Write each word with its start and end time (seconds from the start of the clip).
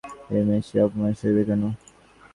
এ 0.29 0.39
মেয়ের 0.47 0.63
সেই 0.67 0.81
অপমান 0.85 1.11
সইবে 1.19 1.43
কেন? 1.49 1.63